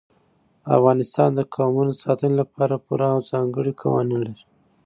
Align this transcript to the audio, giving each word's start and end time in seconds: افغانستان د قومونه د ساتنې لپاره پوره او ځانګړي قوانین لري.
افغانستان 0.77 1.29
د 1.35 1.39
قومونه 1.53 1.91
د 1.95 1.99
ساتنې 2.05 2.35
لپاره 2.41 2.83
پوره 2.85 3.07
او 3.13 3.19
ځانګړي 3.31 3.71
قوانین 3.81 4.19
لري. 4.25 4.45